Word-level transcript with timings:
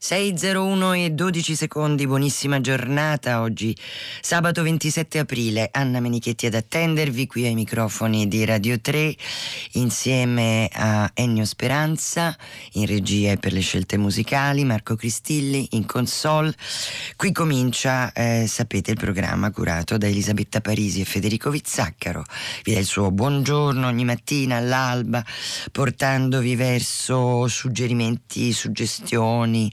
6.01 0.00 1.04
e 1.04 1.10
12 1.10 1.54
secondi, 1.54 2.06
buonissima 2.06 2.60
giornata 2.60 3.40
oggi, 3.40 3.76
sabato 4.20 4.62
27 4.62 5.18
aprile, 5.18 5.68
Anna 5.72 6.00
Menichetti 6.00 6.46
ad 6.46 6.54
attendervi 6.54 7.26
qui 7.26 7.46
ai 7.46 7.54
microfoni 7.54 8.28
di 8.28 8.44
Radio 8.44 8.78
3 8.80 9.14
insieme 9.72 10.68
a 10.72 11.10
Ennio 11.14 11.44
Speranza 11.44 12.36
in 12.72 12.86
regia 12.86 13.32
e 13.32 13.36
per 13.38 13.52
le 13.52 13.60
scelte 13.60 13.96
musicali, 13.96 14.64
Marco 14.64 14.96
Cristilli 14.96 15.68
in 15.72 15.86
console. 15.86 16.54
Qui 17.16 17.32
comincia, 17.32 18.12
eh, 18.12 18.46
sapete, 18.46 18.90
il 18.90 18.98
programma 18.98 19.50
curato 19.50 19.96
da 19.96 20.06
Elisabetta 20.06 20.60
Parisi 20.60 21.00
e 21.00 21.04
Federico 21.04 21.50
Vizzaccaro. 21.50 22.24
Vi 22.64 22.72
dà 22.72 22.78
il 22.78 22.86
suo 22.86 23.10
buongiorno 23.10 23.86
ogni 23.86 24.04
mattina 24.04 24.56
all'alba 24.56 25.24
portandovi 25.72 26.54
verso 26.54 27.48
suggerimenti, 27.48 28.52
suggestioni, 28.52 29.72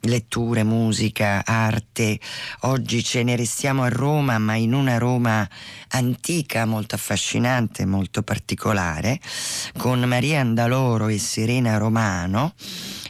letture, 0.00 0.62
musica, 0.62 1.42
arte. 1.44 2.18
Oggi 2.60 3.02
ce 3.02 3.22
ne 3.22 3.36
restiamo 3.36 3.82
a 3.82 3.88
Roma, 3.88 4.38
ma 4.38 4.54
in 4.54 4.74
una 4.74 4.98
Roma 4.98 5.48
antica, 5.88 6.64
molto 6.64 6.94
affascinante, 6.94 7.84
molto 7.86 8.22
particolare, 8.22 9.20
con 9.76 10.00
Maria 10.00 10.40
Andaloro 10.40 11.08
e 11.08 11.18
Serena 11.18 11.76
Romano 11.76 12.54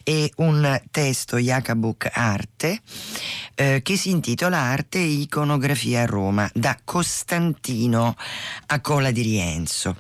e 0.05 0.33
un 0.37 0.81
testo 0.91 1.39
Jacobuk 1.39 2.11
Arte 2.13 2.81
eh, 3.55 3.81
che 3.83 3.97
si 3.97 4.11
intitola 4.11 4.59
Arte 4.59 4.99
e 4.99 5.05
iconografia 5.05 6.03
a 6.03 6.07
Roma 6.07 6.51
da 6.55 6.77
Costantino 6.83 8.17
a 8.67 8.81
Cola 8.81 9.11
di 9.11 9.23
Rienzo. 9.23 9.97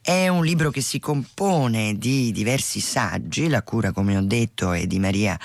È 0.00 0.28
un 0.28 0.44
libro 0.44 0.70
che 0.70 0.80
si 0.80 0.98
compone 0.98 1.96
di 1.96 2.32
diversi 2.32 2.80
saggi, 2.80 3.48
la 3.48 3.62
cura 3.62 3.92
come 3.92 4.16
ho 4.16 4.22
detto 4.22 4.72
è 4.72 4.86
di 4.86 4.98
Maria 4.98 5.38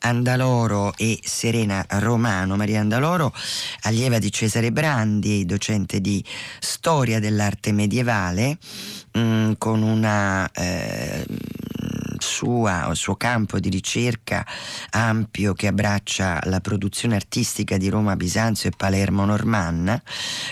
Andaloro 0.00 0.92
e 0.96 1.18
Serena 1.22 1.84
Romano. 1.88 2.56
Maria 2.56 2.80
Andaloro, 2.80 3.32
allieva 3.82 4.18
di 4.18 4.32
Cesare 4.32 4.72
Brandi, 4.72 5.44
docente 5.44 6.00
di 6.00 6.24
storia 6.58 7.20
dell'arte 7.20 7.72
medievale, 7.72 8.58
mh, 9.12 9.20
mm, 9.20 9.52
con 9.58 9.82
una 9.82 10.50
eh, 10.52 11.24
sua, 12.24 12.88
il 12.90 12.96
suo 12.96 13.14
campo 13.14 13.60
di 13.60 13.68
ricerca 13.68 14.44
ampio 14.90 15.52
che 15.52 15.68
abbraccia 15.68 16.40
la 16.44 16.60
produzione 16.60 17.14
artistica 17.14 17.76
di 17.76 17.88
Roma, 17.88 18.16
Bisanzio 18.16 18.70
e 18.70 18.72
Palermo 18.76 19.24
Normanna, 19.24 20.02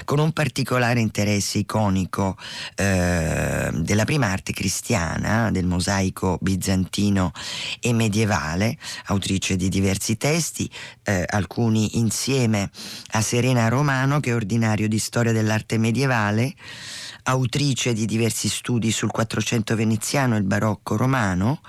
con 0.05 0.19
un 0.19 0.33
particolare 0.33 1.01
interesse 1.01 1.59
iconico 1.59 2.37
eh, 2.77 3.71
della 3.73 4.05
prima 4.05 4.27
arte 4.27 4.53
cristiana, 4.53 5.51
del 5.51 5.67
mosaico 5.67 6.39
bizantino 6.41 7.33
e 7.81 7.93
medievale, 7.93 8.77
autrice 9.07 9.57
di 9.57 9.69
diversi 9.69 10.17
testi, 10.17 10.71
eh, 11.05 11.25
alcuni 11.27 11.99
insieme 11.99 12.71
a 13.13 13.23
Serena 13.23 13.69
Romano, 13.69 14.21
che 14.21 14.31
è 14.31 14.35
ordinario 14.35 14.89
di 14.89 14.99
storia 14.99 15.33
dell'arte 15.33 15.79
medievale 15.79 16.55
autrice 17.25 17.93
di 17.93 18.07
diversi 18.07 18.49
studi 18.49 18.91
sul 18.91 19.11
Quattrocento 19.11 19.75
veneziano 19.75 20.35
e 20.35 20.39
il 20.39 20.45
barocco 20.45 20.97
romano, 20.97 21.61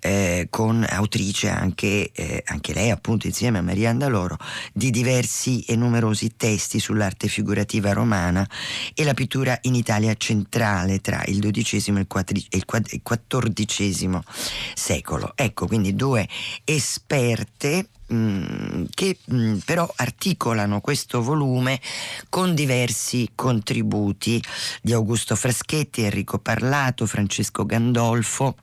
eh, 0.00 0.46
con 0.50 0.84
autrice 0.88 1.48
anche, 1.48 2.10
eh, 2.12 2.42
anche, 2.46 2.72
lei 2.72 2.90
appunto 2.90 3.26
insieme 3.26 3.58
a 3.58 3.62
Maria 3.62 3.90
Andaloro 3.90 4.36
di 4.72 4.90
diversi 4.90 5.62
e 5.62 5.76
numerosi 5.76 6.36
testi 6.36 6.78
sull'arte 6.78 7.28
figurativa 7.28 7.92
romana 7.92 8.48
e 8.94 9.04
la 9.04 9.14
pittura 9.14 9.58
in 9.62 9.74
Italia 9.74 10.14
centrale 10.14 11.00
tra 11.00 11.22
il 11.26 11.38
XII 11.38 12.06
e 12.50 12.56
il 12.56 12.64
XIV 13.02 14.20
secolo. 14.74 15.32
Ecco 15.34 15.66
quindi 15.66 15.94
due 15.94 16.28
esperte 16.64 17.88
Mm, 18.10 18.84
che 18.94 19.18
mm, 19.30 19.58
però 19.66 19.86
articolano 19.96 20.80
questo 20.80 21.20
volume 21.20 21.78
con 22.30 22.54
diversi 22.54 23.28
contributi 23.34 24.42
di 24.80 24.94
Augusto 24.94 25.36
Fraschetti, 25.36 26.04
Enrico 26.04 26.38
Parlato, 26.38 27.04
Francesco 27.04 27.66
Gandolfo 27.66 28.56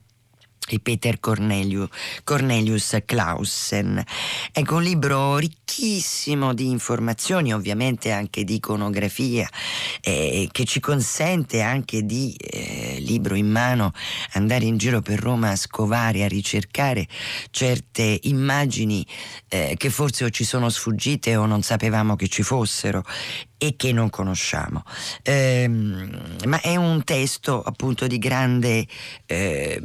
e 0.68 0.78
Peter 0.78 1.20
Cornelius, 1.20 1.90
Cornelius 2.24 2.96
Clausen. 3.06 4.04
Ecco 4.52 4.76
un 4.76 4.84
libro 4.84 5.18
ricchissimo 5.66 6.54
di 6.54 6.70
informazioni, 6.70 7.52
ovviamente 7.52 8.12
anche 8.12 8.44
di 8.44 8.54
iconografia, 8.54 9.48
eh, 10.00 10.48
che 10.52 10.64
ci 10.64 10.78
consente 10.78 11.60
anche 11.60 12.06
di, 12.06 12.34
eh, 12.34 12.98
libro 13.00 13.34
in 13.34 13.50
mano, 13.50 13.92
andare 14.34 14.64
in 14.64 14.76
giro 14.76 15.02
per 15.02 15.18
Roma 15.18 15.50
a 15.50 15.56
scovare, 15.56 16.22
a 16.22 16.28
ricercare 16.28 17.08
certe 17.50 18.20
immagini 18.22 19.04
eh, 19.48 19.74
che 19.76 19.90
forse 19.90 20.24
o 20.24 20.30
ci 20.30 20.44
sono 20.44 20.68
sfuggite 20.68 21.34
o 21.34 21.46
non 21.46 21.62
sapevamo 21.62 22.14
che 22.14 22.28
ci 22.28 22.44
fossero 22.44 23.02
e 23.58 23.74
che 23.76 23.92
non 23.92 24.10
conosciamo. 24.10 24.82
Ehm, 25.22 26.36
ma 26.44 26.60
è 26.60 26.76
un 26.76 27.02
testo 27.04 27.62
appunto 27.62 28.06
di 28.06 28.18
grande, 28.18 28.86
eh, 29.24 29.82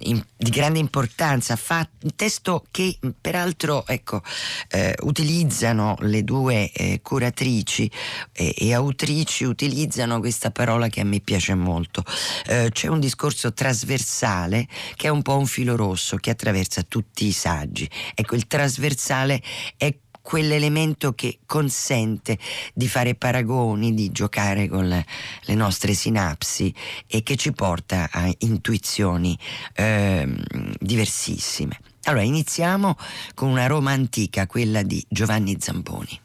in, 0.00 0.22
di 0.36 0.50
grande 0.50 0.78
importanza, 0.78 1.54
fa, 1.56 1.88
un 2.02 2.14
testo 2.16 2.64
che 2.70 2.98
peraltro 3.20 3.86
ecco, 3.86 4.22
eh, 4.70 4.94
utilizzano 5.02 5.96
le 6.00 6.24
due 6.24 6.70
eh, 6.72 7.00
curatrici 7.02 7.90
e 8.32 8.74
autrici, 8.74 9.44
utilizzano 9.44 10.20
questa 10.20 10.50
parola 10.50 10.88
che 10.88 11.00
a 11.00 11.04
me 11.04 11.20
piace 11.20 11.54
molto. 11.54 12.04
Eh, 12.46 12.70
c'è 12.72 12.88
un 12.88 13.00
discorso 13.00 13.52
trasversale 13.52 14.66
che 14.96 15.08
è 15.08 15.10
un 15.10 15.22
po' 15.22 15.36
un 15.36 15.46
filo 15.46 15.76
rosso 15.76 16.16
che 16.16 16.30
attraversa 16.30 16.82
tutti 16.82 17.26
i 17.26 17.32
saggi. 17.32 17.88
Ecco, 18.14 18.34
il 18.34 18.46
trasversale 18.46 19.42
è 19.76 19.94
quell'elemento 20.28 21.14
che 21.14 21.38
consente 21.46 22.38
di 22.74 22.86
fare 22.86 23.14
paragoni, 23.14 23.94
di 23.94 24.10
giocare 24.10 24.68
con 24.68 24.86
le, 24.86 25.06
le 25.44 25.54
nostre 25.54 25.94
sinapsi 25.94 26.74
e 27.06 27.22
che 27.22 27.36
ci 27.36 27.52
porta 27.52 28.10
a 28.12 28.30
intuizioni 28.40 29.38
eh, 29.74 30.28
diversissime. 30.78 31.78
Allora 32.04 32.22
iniziamo 32.22 32.96
con 33.34 33.48
una 33.50 33.66
Roma 33.66 33.92
antica, 33.92 34.46
quella 34.46 34.82
di 34.82 35.04
Giovanni 35.08 35.56
Zamboni. 35.60 36.20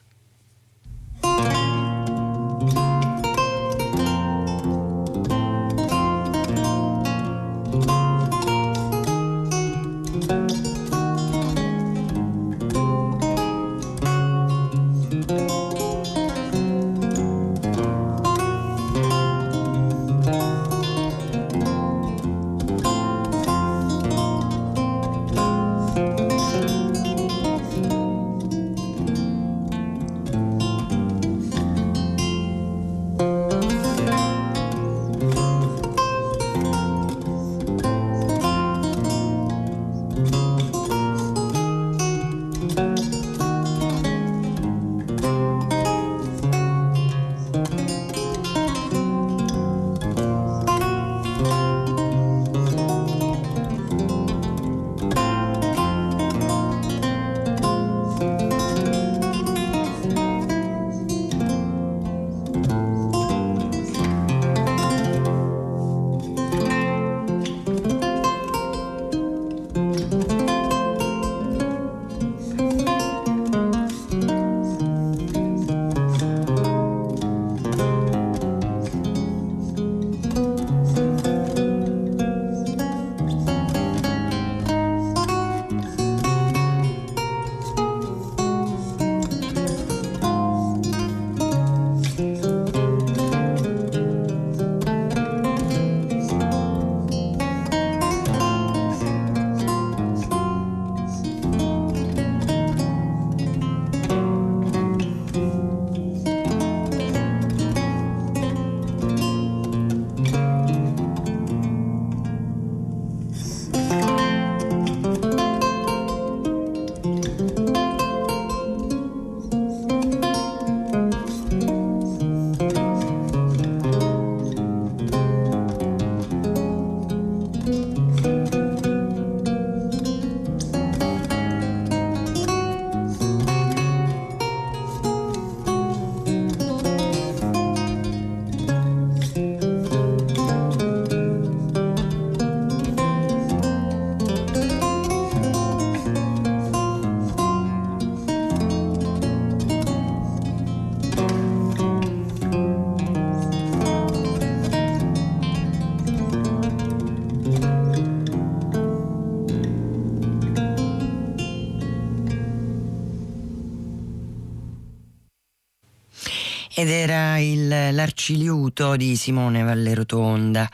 l'Arciliuto 167.94 168.96
di 168.96 169.16
Simone 169.16 169.64
Vallerotonda. 169.64 170.70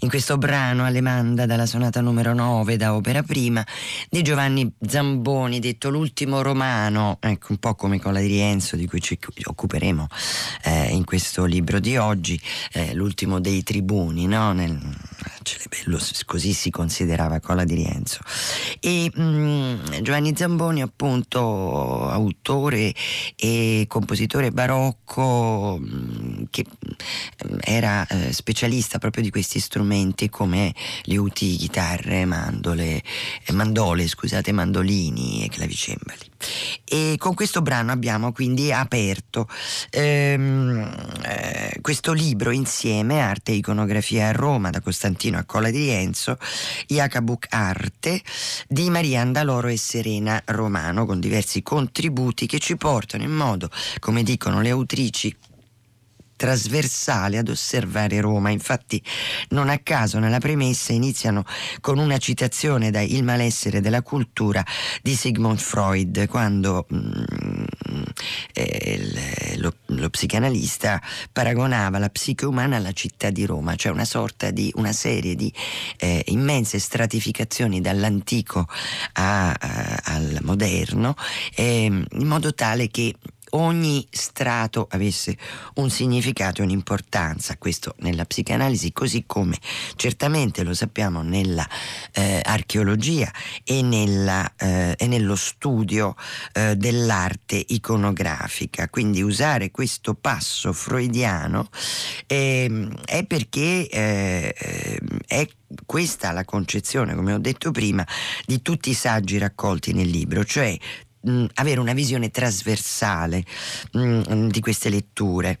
In 0.00 0.08
questo 0.08 0.36
brano 0.36 0.84
Alemanda 0.84 1.46
dalla 1.46 1.66
sonata 1.66 2.00
numero 2.00 2.34
9 2.34 2.76
da 2.76 2.94
opera 2.94 3.22
prima 3.22 3.64
di 4.10 4.22
Giovanni 4.22 4.70
Zamboni, 4.80 5.58
detto 5.58 5.88
l'ultimo 5.88 6.42
romano, 6.42 7.18
ecco 7.20 7.46
un 7.50 7.58
po' 7.58 7.74
come 7.74 8.00
con 8.00 8.12
la 8.12 8.20
di 8.20 8.26
Rienzo 8.26 8.76
di 8.76 8.86
cui 8.86 9.00
ci 9.00 9.18
occuperemo 9.44 10.06
eh, 10.64 10.88
in 10.94 11.04
questo 11.04 11.44
libro 11.44 11.78
di 11.80 11.96
oggi, 11.96 12.40
eh, 12.72 12.94
l'ultimo 12.94 13.40
dei 13.40 13.62
tribuni, 13.62 14.26
no? 14.26 14.52
Nel, 14.52 14.78
Celebello, 15.46 15.98
così 16.24 16.52
si 16.52 16.70
considerava 16.70 17.38
Cola 17.38 17.64
di 17.64 17.76
Rienzo. 17.76 18.18
E 18.80 19.10
mh, 19.14 19.22
mm, 19.22 19.84
Giovanni 20.02 20.36
Zamboni, 20.36 20.82
appunto, 20.82 22.10
autore 22.10 22.92
e 23.36 23.84
compositore 23.86 24.50
barocco, 24.50 25.78
mh, 25.80 25.86
mm, 25.86 26.42
che 26.50 26.64
mh, 26.66 27.52
mm, 27.52 27.58
era 27.60 28.04
eh, 28.08 28.32
specialista 28.32 28.98
proprio 28.98 29.22
di 29.22 29.30
questi 29.30 29.60
strumenti 29.60 30.28
come 30.28 30.74
liuti, 31.04 31.56
chitarre, 31.56 32.24
mandole, 32.24 33.00
eh, 33.44 33.52
mandole, 33.52 34.08
scusate, 34.08 34.50
mandolini 34.50 35.44
e 35.44 35.48
clavicembali. 35.48 36.34
E 36.84 37.16
con 37.18 37.34
questo 37.34 37.62
brano 37.62 37.92
abbiamo 37.92 38.32
quindi 38.32 38.72
aperto 38.72 39.48
ehm, 39.90 40.94
eh, 41.24 41.78
questo 41.80 42.12
libro 42.12 42.50
insieme, 42.50 43.20
Arte 43.20 43.52
e 43.52 43.56
Iconografia 43.56 44.28
a 44.28 44.32
Roma, 44.32 44.70
da 44.70 44.80
Costantino 44.80 45.38
a 45.38 45.44
Colla 45.44 45.70
di 45.70 45.78
Rienzo, 45.78 46.38
Iacabuc 46.88 47.46
Arte, 47.50 48.22
di 48.68 48.88
Maria 48.90 49.20
Andaloro 49.20 49.68
e 49.68 49.76
Serena 49.76 50.40
Romano, 50.46 51.06
con 51.06 51.20
diversi 51.20 51.62
contributi 51.62 52.46
che 52.46 52.58
ci 52.58 52.76
portano 52.76 53.24
in 53.24 53.32
modo, 53.32 53.70
come 53.98 54.22
dicono 54.22 54.60
le 54.60 54.70
autrici, 54.70 55.34
trasversale 56.36 57.38
ad 57.38 57.48
osservare 57.48 58.20
Roma. 58.20 58.50
Infatti, 58.50 59.02
non 59.48 59.68
a 59.68 59.78
caso 59.78 60.18
nella 60.18 60.38
premessa 60.38 60.92
iniziano 60.92 61.44
con 61.80 61.98
una 61.98 62.18
citazione 62.18 62.90
da 62.90 63.00
Il 63.00 63.24
malessere 63.24 63.80
della 63.80 64.02
cultura 64.02 64.64
di 65.02 65.14
Sigmund 65.14 65.58
Freud, 65.58 66.26
quando 66.28 66.86
mm, 66.92 67.22
eh, 68.52 69.54
lo, 69.56 69.74
lo, 69.86 70.10
psicanalista 70.10 71.00
paragonava 71.32 71.98
la 71.98 72.08
psiche 72.08 72.46
umana 72.46 72.76
alla 72.76 72.92
città 72.92 73.30
di 73.30 73.44
Roma, 73.44 73.74
cioè 73.74 73.92
una 73.92 74.04
sorta 74.04 74.50
di 74.50 74.70
una 74.76 74.92
serie 74.92 75.34
di 75.34 75.52
eh, 75.98 76.22
immense 76.28 76.78
stratificazioni 76.78 77.80
dall'antico 77.80 78.66
a, 79.14 79.50
a, 79.50 80.00
al 80.04 80.38
moderno, 80.42 81.14
eh, 81.54 81.84
in 81.84 82.26
modo 82.26 82.54
tale 82.54 82.88
che 82.88 83.14
ogni 83.56 84.06
strato 84.10 84.86
avesse 84.90 85.36
un 85.74 85.90
significato 85.90 86.60
e 86.60 86.64
un'importanza, 86.64 87.56
questo 87.58 87.94
nella 87.98 88.24
psicanalisi, 88.24 88.92
così 88.92 89.24
come 89.26 89.58
certamente 89.96 90.62
lo 90.62 90.74
sappiamo 90.74 91.22
nella 91.22 91.66
eh, 92.12 92.40
archeologia 92.44 93.30
e, 93.64 93.82
nella, 93.82 94.50
eh, 94.56 94.94
e, 94.96 95.06
nello 95.06 95.36
studio 95.36 96.14
eh, 96.52 96.76
dell'arte 96.76 97.62
iconografica. 97.68 98.88
Quindi 98.88 99.22
usare 99.22 99.70
questo 99.70 100.14
passo 100.14 100.72
freudiano 100.72 101.68
ehm, 102.26 102.94
è 103.04 103.24
perché 103.24 103.88
eh, 103.88 104.54
è 105.26 105.48
questa 105.84 106.32
la 106.32 106.44
concezione, 106.44 107.14
come 107.14 107.32
ho 107.32 107.38
detto 107.38 107.70
prima, 107.70 108.06
di 108.44 108.62
tutti 108.62 108.90
i 108.90 108.94
saggi 108.94 109.38
raccolti 109.38 109.92
nel 109.92 110.08
libro, 110.08 110.44
cioè 110.44 110.76
mh, 111.26 111.46
avere 111.54 111.80
una 111.80 111.92
visione 111.92 112.30
trasversale 112.30 113.44
mh, 113.92 114.48
di 114.48 114.60
queste 114.60 114.88
letture 114.88 115.58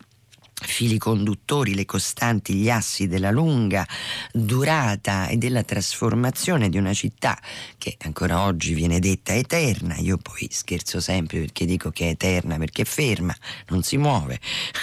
fili 0.66 0.98
conduttori, 0.98 1.74
le 1.74 1.84
costanti, 1.84 2.54
gli 2.54 2.70
assi 2.70 3.06
della 3.06 3.30
lunga 3.30 3.86
durata 4.32 5.28
e 5.28 5.36
della 5.36 5.62
trasformazione 5.62 6.68
di 6.68 6.78
una 6.78 6.92
città 6.92 7.38
che 7.78 7.96
ancora 8.02 8.44
oggi 8.44 8.74
viene 8.74 8.98
detta 8.98 9.34
eterna. 9.34 9.96
Io 9.96 10.16
poi 10.18 10.48
scherzo 10.50 11.00
sempre 11.00 11.40
perché 11.40 11.64
dico 11.64 11.90
che 11.90 12.06
è 12.06 12.10
eterna 12.10 12.56
perché 12.56 12.82
è 12.82 12.84
ferma, 12.84 13.34
non 13.68 13.82
si 13.82 13.96
muove. 13.96 14.40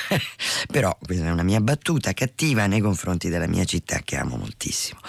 Però 0.71 0.95
questa 1.01 1.25
è 1.25 1.31
una 1.31 1.43
mia 1.43 1.61
battuta 1.61 2.13
cattiva 2.13 2.65
nei 2.67 2.79
confronti 2.79 3.29
della 3.29 3.47
mia 3.47 3.65
città 3.65 3.99
che 4.03 4.17
amo 4.17 4.37
moltissimo. 4.37 4.99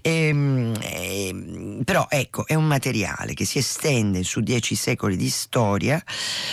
E, 0.00 0.28
ehm, 0.28 0.74
e, 0.80 1.28
ehm, 1.28 1.82
però 1.84 2.06
ecco, 2.08 2.46
è 2.46 2.54
un 2.54 2.66
materiale 2.66 3.34
che 3.34 3.44
si 3.44 3.58
estende 3.58 4.22
su 4.22 4.40
dieci 4.40 4.74
secoli 4.74 5.16
di 5.16 5.28
storia 5.28 6.02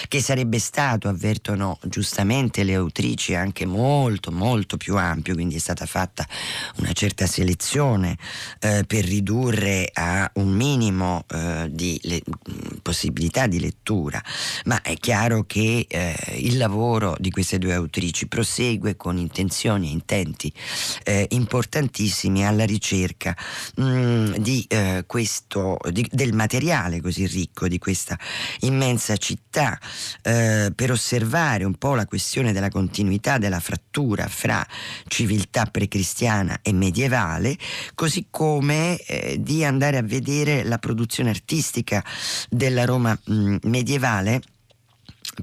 che 0.08 0.22
sarebbe 0.22 0.60
stato, 0.60 1.08
avvertono 1.08 1.79
giustamente 1.84 2.63
le 2.63 2.75
autrici 2.75 3.34
anche 3.36 3.51
anche 3.51 3.65
molto 3.72 4.32
molto 4.32 4.78
più 4.78 4.98
ampio, 4.98 5.34
quindi 5.34 5.56
è 5.56 5.60
stata 5.60 5.86
fatta 5.86 6.28
una 6.78 6.92
certa 6.94 7.25
selezione 7.25 8.18
eh, 8.60 8.84
per 8.86 9.06
ridurre 9.06 9.90
a 9.94 10.30
un 10.36 10.51
minimo 10.51 11.25
eh, 11.30 11.68
di 11.72 12.00
le, 12.04 12.22
possibilità 12.82 13.48
di 13.48 13.60
lettura, 13.60 14.22
ma 14.66 14.82
è 14.82 14.96
chiaro 14.98 15.44
che 15.46 15.86
eh, 15.88 16.16
il 16.38 16.58
lavoro 16.58 17.16
di 17.20 17.32
queste 17.32 17.58
due 17.58 17.74
autrici 17.74 18.28
prosegue 18.28 18.96
con 18.96 19.18
intenzioni 19.18 19.88
e 19.88 19.92
intenti 19.92 20.51
eh, 21.04 21.25
importantissimi 21.30 22.46
alla 22.46 22.66
ricerca 22.66 23.36
mh, 23.75 23.84
mm, 23.84 24.34
di, 24.36 24.66
eh, 24.68 25.04
questo, 25.08 25.78
di, 25.92 26.08
del 26.12 26.34
materiale 26.34 27.01
così 27.01 27.25
ricco 27.25 27.68
di 27.68 27.78
questa 27.80 28.18
immensa 28.62 29.18
città 29.18 29.80
eh, 30.22 30.72
per 30.75 30.92
osservare 30.92 31.63
un 31.63 31.75
po' 31.75 31.96
la 31.96 32.06
questione 32.06 32.51
della 32.51 32.70
continuità 32.70 33.38
della 33.38 33.50
frattura 33.60 34.27
fra 34.27 34.65
civiltà 35.08 35.65
precristiana 35.65 36.60
e 36.62 36.74
medievale, 36.74 37.58
così 37.96 38.27
come 38.29 38.98
eh, 38.98 39.38
di 39.39 39.63
andare 39.65 39.98
a 39.98 40.03
vedere 40.03 40.63
la 40.63 40.77
produzione 40.77 41.29
artistica 41.29 42.03
della 42.50 42.86
Roma 42.86 43.17
mh, 43.24 43.58
medievale 43.63 44.41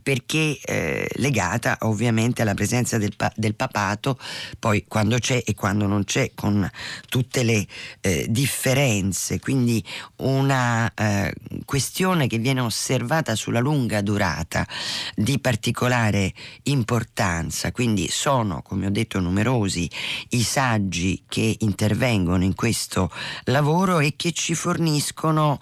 perché 0.03 0.59
eh, 0.63 1.09
legata 1.17 1.79
ovviamente 1.81 2.43
alla 2.43 2.55
presenza 2.55 2.99
del, 2.99 3.17
pa- 3.17 3.33
del, 3.35 3.55
papato, 3.55 4.19
poi 4.59 4.85
quando 4.87 5.19
c'è 5.19 5.43
e 5.45 5.55
quando 5.55 5.87
non 5.87 6.05
c'è, 6.05 6.33
con 6.35 6.69
tutte 7.09 7.43
le 7.43 7.67
eh, 8.01 8.27
differenze, 8.29 9.39
quindi 9.41 9.83
una 10.17 10.93
eh, 10.95 11.33
questione 11.65 12.27
che 12.27 12.39
viene 12.39 12.61
osservata 12.61 13.35
sulla 13.35 13.61
lunga 13.61 14.01
durata 14.01 14.67
di 15.15 15.39
particolare 15.39 16.33
importanza, 16.65 17.73
quindi 17.73 18.09
sono, 18.11 18.63
come 18.63 18.87
ho 18.87 18.91
detto, 18.91 19.21
numerosi 19.21 19.91
i 20.31 20.43
saggi 20.43 21.25
che 21.29 21.57
intervengono 21.61 22.45
in 22.45 22.55
questo 22.55 23.11
lavoro 23.45 24.01
e 24.01 24.15
che 24.17 24.33
ci 24.33 24.55
forniscono, 24.55 25.59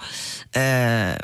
ehm, 0.51 1.17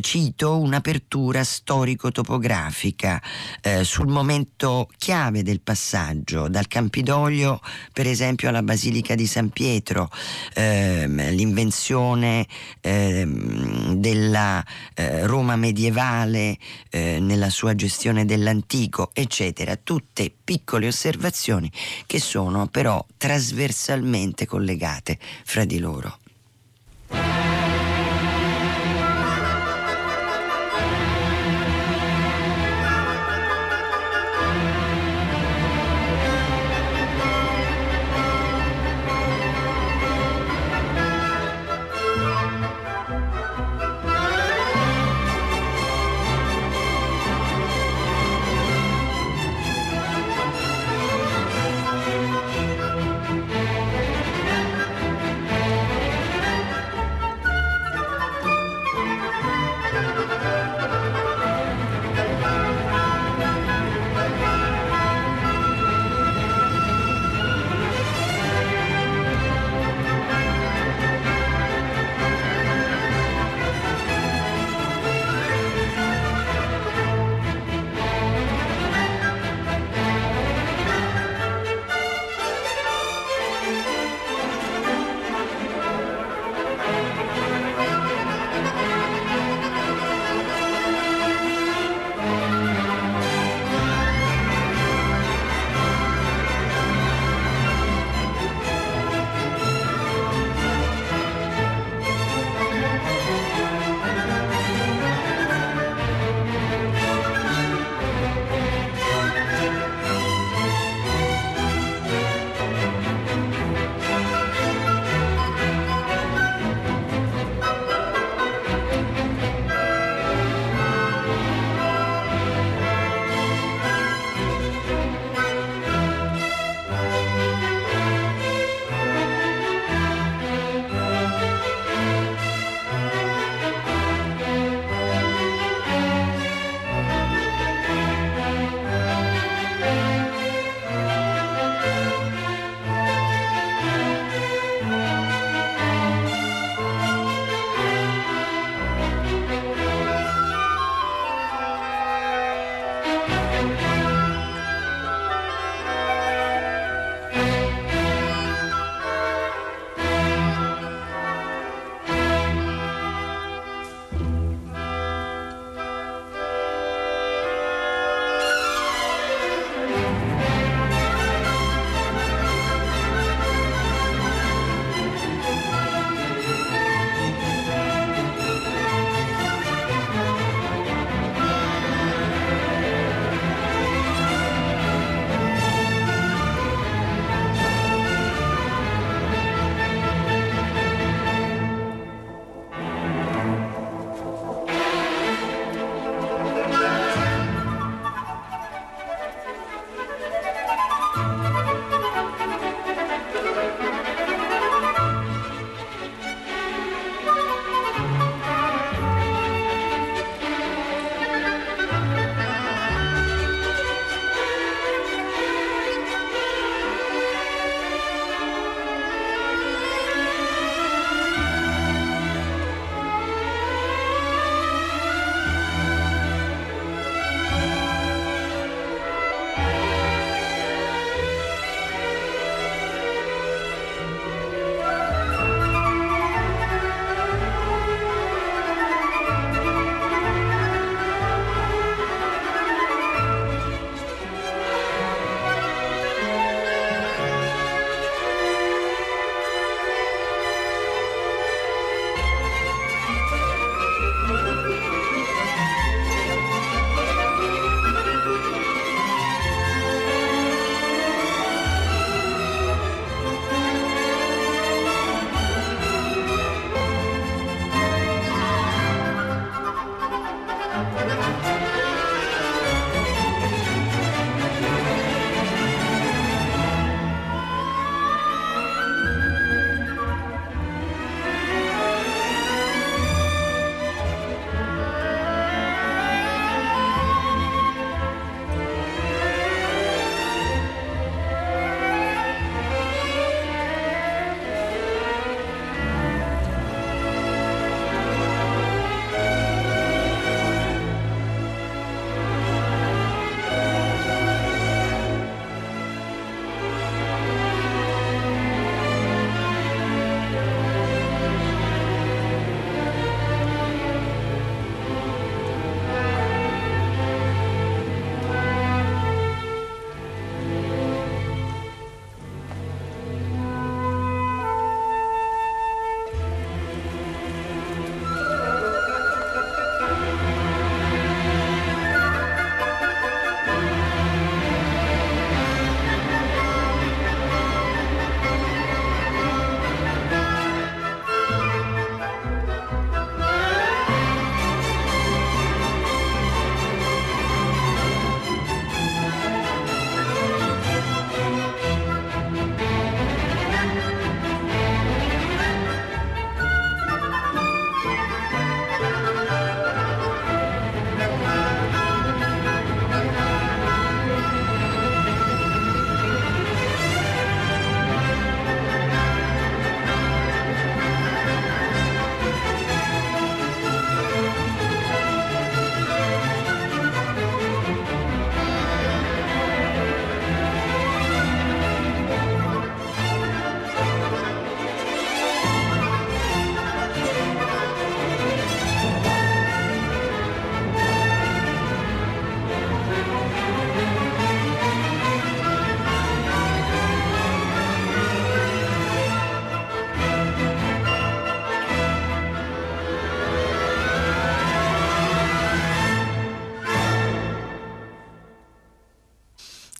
cito, 0.00 0.58
un'apertura 0.58 1.44
storico-topografica 1.44 2.31
topografica 2.32 3.20
eh, 3.60 3.84
sul 3.84 4.06
momento 4.06 4.88
chiave 4.96 5.42
del 5.42 5.60
passaggio, 5.60 6.48
dal 6.48 6.66
Campidoglio 6.66 7.60
per 7.92 8.06
esempio 8.06 8.48
alla 8.48 8.62
Basilica 8.62 9.14
di 9.14 9.26
San 9.26 9.50
Pietro, 9.50 10.08
ehm, 10.54 11.30
l'invenzione 11.30 12.46
ehm, 12.80 13.96
della 13.96 14.64
eh, 14.94 15.26
Roma 15.26 15.56
medievale 15.56 16.56
eh, 16.88 17.18
nella 17.20 17.50
sua 17.50 17.74
gestione 17.74 18.24
dell'antico, 18.24 19.10
eccetera, 19.12 19.76
tutte 19.76 20.32
piccole 20.42 20.86
osservazioni 20.86 21.70
che 22.06 22.18
sono 22.18 22.66
però 22.66 23.04
trasversalmente 23.18 24.46
collegate 24.46 25.18
fra 25.44 25.66
di 25.66 25.78
loro. 25.78 26.21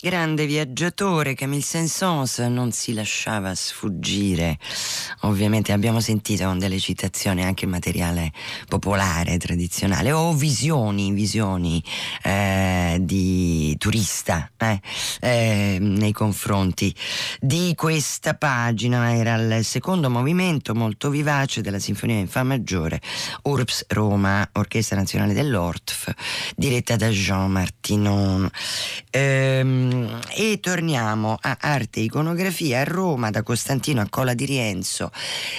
Grande 0.04 0.46
viaggiatore, 0.46 1.34
Camille 1.34 1.62
Saint-Saëns 1.62 2.38
non 2.48 2.72
si 2.72 2.92
lasciava 2.92 3.54
sfuggire. 3.54 4.58
Ovviamente 5.20 5.70
abbiamo 5.70 6.00
sentito 6.00 6.52
delle 6.54 6.80
citazioni 6.80 7.44
anche 7.44 7.66
materiale 7.66 8.32
popolare, 8.66 9.36
tradizionale, 9.38 10.10
o 10.10 10.32
visioni, 10.32 11.12
visioni 11.12 11.80
eh, 12.24 12.98
di 13.00 13.76
turista 13.78 14.50
eh, 14.56 14.80
eh, 15.20 15.78
nei 15.80 16.10
confronti 16.10 16.92
di 17.38 17.72
questa 17.76 18.34
pagina. 18.34 19.14
Era 19.14 19.36
il 19.36 19.64
secondo 19.64 20.10
movimento 20.10 20.74
molto 20.74 21.10
vivace 21.10 21.60
della 21.60 21.78
Sinfonia 21.78 22.18
in 22.18 22.26
Fa 22.26 22.42
maggiore, 22.42 23.00
Urps 23.42 23.84
Roma, 23.86 24.48
Orchestra 24.54 24.96
Nazionale 24.96 25.32
dell'Ortf, 25.32 26.12
diretta 26.56 26.96
da 26.96 27.08
Jean 27.08 27.52
Martinon. 27.52 28.50
Ehm, 29.10 29.90
e 30.34 30.58
torniamo 30.60 31.36
a 31.40 31.58
Arte 31.60 32.00
e 32.00 32.04
Iconografia 32.04 32.80
a 32.80 32.84
Roma 32.84 33.30
da 33.30 33.42
Costantino 33.42 34.00
a 34.00 34.06
Cola 34.08 34.32
di 34.32 34.46
Rienzo 34.46 35.10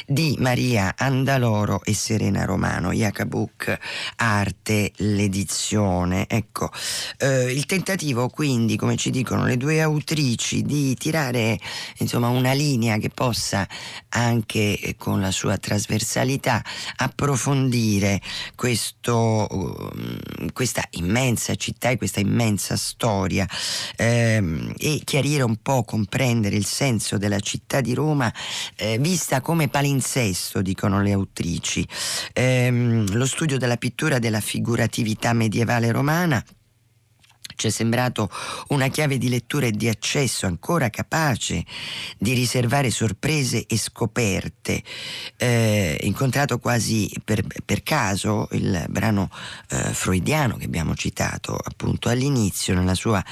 di 0.08 0.36
Maria 0.40 0.96
Andaloro 0.98 1.82
e 1.84 1.94
Serena 1.94 2.46
Romano, 2.46 2.92
Iacabook 2.92 3.78
Arte, 4.16 4.92
l'edizione. 4.98 6.26
Ecco, 6.28 6.72
eh, 7.18 7.52
il 7.52 7.66
tentativo 7.66 8.30
quindi, 8.30 8.76
come 8.76 8.96
ci 8.96 9.12
dicono 9.12 9.46
le 9.46 9.58
due 9.58 9.82
autrici, 9.82 10.64
di 10.64 10.96
tirare 10.96 11.60
insomma 11.98 12.30
una 12.30 12.54
linea 12.54 12.98
che 12.98 13.10
possa 13.10 13.68
anche 14.10 14.80
eh, 14.80 14.96
con 14.98 15.22
la 15.22 15.32
sua 15.32 15.58
trasversalità 15.58 16.64
approfondire 16.96 18.22
questo, 18.56 19.48
uh, 19.50 20.52
questa 20.54 20.84
immensa 20.92 21.56
città 21.56 21.90
e 21.90 21.98
questa 21.98 22.20
immensa 22.20 22.76
storia. 22.78 23.48
Eh, 23.96 24.22
ehm, 24.24 24.74
e 24.78 25.02
chiarire 25.04 25.44
un 25.44 25.58
po', 25.62 25.84
comprendere 25.84 26.56
il 26.56 26.66
senso 26.66 27.18
della 27.18 27.40
città 27.40 27.82
di 27.82 27.94
Roma 27.94 28.34
eh, 28.76 28.98
vista 29.00 29.42
come 29.42 29.68
palinsesto, 29.68 30.62
dicono 30.62 31.02
le 31.02 31.12
autrici. 31.12 31.88
Ehm, 32.34 33.14
lo 33.14 33.26
studio 33.26 33.58
della 33.58 33.78
pittura 33.78 34.20
della 34.20 34.40
figuratività 34.42 35.34
medievale 35.34 35.92
romana 35.92 36.44
ci 37.56 37.68
è 37.68 37.70
sembrato 37.70 38.30
una 38.70 38.88
chiave 38.88 39.18
di 39.18 39.30
lettura 39.30 39.68
e 39.68 39.72
di 39.72 39.88
accesso 39.88 40.46
ancora 40.46 40.90
capace 40.90 41.66
di 42.18 42.34
riservare 42.34 42.90
sorprese 42.90 43.66
e 43.66 43.78
scoperte. 43.78 44.84
Eh, 45.38 46.00
incontrato 46.04 46.60
quasi 46.60 47.12
per, 47.24 47.44
per, 47.66 47.84
caso 47.84 48.48
il 48.52 48.86
brano 48.90 49.30
eh, 49.70 49.94
freudiano 49.94 50.58
che 50.58 50.66
abbiamo 50.66 50.96
citato 50.96 51.56
appunto 51.56 52.10
all'inizio, 52.10 52.74
nella 52.74 52.96
sua 52.96 53.24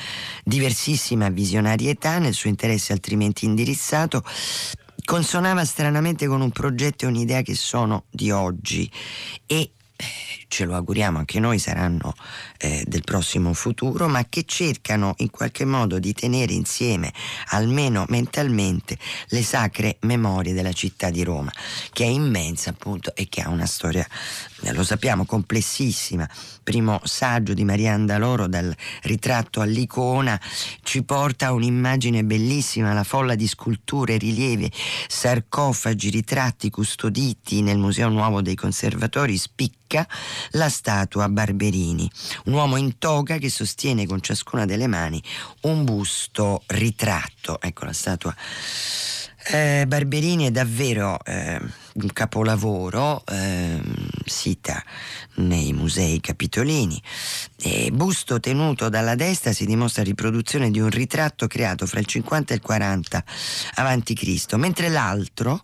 diversissima 0.44 1.30
visionarietà, 1.30 2.20
nel 2.20 2.34
suo 2.34 2.50
interesse 2.50 2.94
altrimenti 2.94 3.46
indirizzato, 3.46 4.24
consonava 5.04 5.66
stranamente 5.66 6.28
con 6.28 6.42
un 6.42 6.52
progetto 6.52 7.06
e 7.06 7.08
un'idea 7.08 7.42
che 7.42 7.56
sono 7.56 8.06
di 8.10 8.32
oggi 8.32 8.90
e 9.46 9.72
ce 10.52 10.66
lo 10.66 10.76
auguriamo 10.76 11.18
anche 11.18 11.40
noi, 11.40 11.60
saranno 11.60 12.14
eh, 12.58 12.84
del 12.86 13.04
prossimo 13.06 13.54
futuro, 13.54 14.10
ma 14.10 14.26
che 14.28 14.44
cercano 14.46 15.14
in 15.20 15.30
qualche 15.30 15.64
modo 15.64 15.98
di 15.98 16.12
tenere 16.12 16.52
insieme, 16.52 17.14
almeno 17.52 18.04
mentalmente, 18.10 18.98
le 19.30 19.44
sacre 19.44 19.96
memorie 20.02 20.54
della 20.54 20.74
città 20.74 21.10
di 21.10 21.24
Roma, 21.24 21.52
che 21.94 22.04
è 22.04 22.08
immensa 22.08 22.72
appunto 22.72 23.16
e 23.16 23.30
che 23.30 23.42
ha 23.42 23.48
una 23.48 23.66
storia, 23.66 24.06
eh, 24.64 24.74
lo 24.74 24.84
sappiamo, 24.84 25.26
complessissima. 25.26 26.30
Primo 26.64 27.00
saggio 27.06 27.54
di 27.54 27.64
Maria 27.64 27.94
Andaloro 27.94 28.48
dal 28.48 28.76
ritratto 29.04 29.62
all'icona 29.62 30.40
ci 30.84 31.04
porta 31.04 31.48
a 31.48 31.54
un'immagine 31.54 32.26
bellissima, 32.26 32.92
la 32.92 33.06
folla 33.06 33.36
di 33.36 33.48
sculture, 33.48 34.18
rilievi, 34.18 34.70
sarcofagi, 35.08 36.10
ritratti 36.10 36.70
custoditi 36.70 37.62
nel 37.62 37.78
Museo 37.78 38.10
Nuovo 38.10 38.42
dei 38.42 38.56
Conservatori, 38.56 39.38
spicca 39.38 40.06
la 40.52 40.70
statua 40.70 41.30
Barberini, 41.30 42.10
un 42.46 42.54
uomo 42.54 42.78
in 42.78 42.98
toga 42.98 43.38
che 43.38 43.50
sostiene 43.50 44.06
con 44.06 44.22
ciascuna 44.22 44.66
delle 44.66 44.88
mani 44.88 45.22
un 45.62 45.84
busto 45.84 46.64
ritratto. 46.68 47.60
Ecco 47.62 47.86
la 47.86 47.94
statua. 47.94 48.36
Eh, 49.44 49.86
Barberini 49.88 50.46
è 50.46 50.52
davvero 50.52 51.18
eh, 51.26 51.60
un 51.94 52.14
capolavoro, 52.14 53.24
eh, 53.26 53.82
sita 54.24 54.84
nei 55.36 55.74
musei 55.74 56.20
capitolini. 56.20 57.02
E 57.58 57.90
busto 57.92 58.40
tenuto 58.40 58.88
dalla 58.90 59.16
destra 59.16 59.52
si 59.52 59.66
dimostra 59.66 60.04
riproduzione 60.04 60.70
di 60.70 60.80
un 60.80 60.90
ritratto 60.90 61.48
creato 61.48 61.88
fra 61.88 62.00
il 62.00 62.06
50 62.06 62.54
e 62.54 62.56
il 62.58 62.62
40 62.62 63.24
a.C., 63.76 64.54
mentre 64.56 64.90
l'altro 64.90 65.64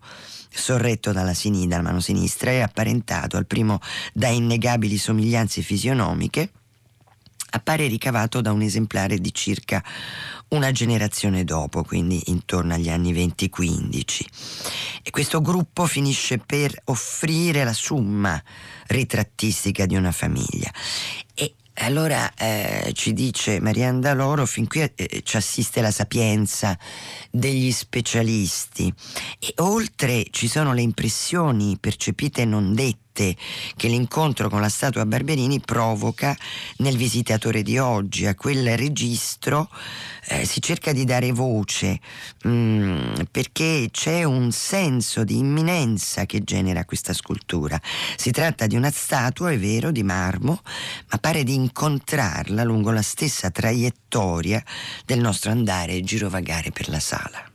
sorretto 0.57 1.11
dalla, 1.11 1.33
sin- 1.33 1.67
dalla 1.67 1.83
mano 1.83 1.99
sinistra 1.99 2.51
e 2.51 2.61
apparentato 2.61 3.37
al 3.37 3.45
primo 3.45 3.79
da 4.13 4.27
innegabili 4.27 4.97
somiglianze 4.97 5.61
fisionomiche, 5.61 6.51
appare 7.51 7.87
ricavato 7.87 8.41
da 8.41 8.51
un 8.51 8.61
esemplare 8.61 9.19
di 9.19 9.33
circa 9.33 9.83
una 10.49 10.71
generazione 10.71 11.43
dopo, 11.43 11.83
quindi 11.83 12.21
intorno 12.27 12.73
agli 12.73 12.89
anni 12.89 13.13
20-15. 13.13 14.25
E 15.03 15.09
questo 15.11 15.41
gruppo 15.41 15.85
finisce 15.85 16.37
per 16.37 16.79
offrire 16.85 17.63
la 17.63 17.73
summa 17.73 18.41
ritrattistica 18.87 19.85
di 19.85 19.95
una 19.95 20.11
famiglia. 20.11 20.71
E 21.33 21.55
allora 21.79 22.33
eh, 22.33 22.91
ci 22.93 23.13
dice 23.13 23.59
Marianda 23.59 24.13
Loro, 24.13 24.45
fin 24.45 24.67
qui 24.67 24.81
eh, 24.81 25.21
ci 25.23 25.37
assiste 25.37 25.81
la 25.81 25.91
sapienza 25.91 26.77
degli 27.31 27.71
specialisti. 27.71 28.93
E 29.39 29.53
oltre 29.57 30.25
ci 30.31 30.47
sono 30.47 30.73
le 30.73 30.81
impressioni 30.81 31.77
percepite 31.79 32.41
e 32.41 32.45
non 32.45 32.73
dette 32.73 33.06
forte 33.17 33.35
che 33.75 33.87
l'incontro 33.87 34.49
con 34.49 34.61
la 34.61 34.69
statua 34.69 35.05
Barberini 35.05 35.59
provoca 35.59 36.37
nel 36.77 36.95
visitatore 36.95 37.63
di 37.63 37.79
oggi. 37.79 38.27
A 38.27 38.35
quel 38.35 38.77
registro 38.77 39.69
eh, 40.27 40.45
si 40.45 40.61
cerca 40.61 40.91
di 40.91 41.03
dare 41.03 41.31
voce 41.31 41.99
mh, 42.43 42.49
mm, 42.49 43.13
perché 43.31 43.89
c'è 43.91 44.23
un 44.23 44.51
senso 44.51 45.23
di 45.23 45.37
imminenza 45.37 46.25
che 46.25 46.43
genera 46.43 46.85
questa 46.85 47.13
scultura. 47.13 47.81
Si 48.15 48.31
tratta 48.31 48.67
di 48.67 48.75
una 48.75 48.91
statua, 48.91 49.51
è 49.51 49.57
vero, 49.57 49.91
di 49.91 50.03
marmo, 50.03 50.61
ma 51.09 51.17
pare 51.17 51.43
di 51.43 51.55
incontrarla 51.55 52.63
lungo 52.63 52.91
la 52.91 53.01
stessa 53.01 53.49
traiettoria 53.49 54.63
del 55.05 55.19
nostro 55.19 55.51
andare 55.51 55.93
e 55.93 56.01
girovagare 56.01 56.71
per 56.71 56.89
la 56.89 56.99
sala. 56.99 57.46